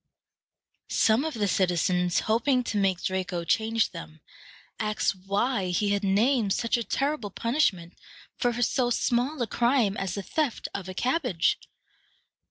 Some 0.89 1.23
of 1.23 1.35
the 1.35 1.47
citizens, 1.47 2.21
hoping 2.21 2.63
to 2.63 2.77
make 2.79 3.03
Draco 3.03 3.43
change 3.43 3.91
them, 3.91 4.19
asked 4.79 5.13
why 5.27 5.67
he 5.67 5.89
had 5.89 6.03
named 6.03 6.53
such 6.53 6.75
a 6.75 6.83
terrible 6.83 7.29
punishment 7.29 7.93
for 8.35 8.63
so 8.63 8.89
small 8.89 9.39
a 9.43 9.45
crime 9.45 9.95
as 9.97 10.15
the 10.15 10.23
theft 10.23 10.67
of 10.73 10.89
a 10.89 10.95
cabbage. 10.95 11.59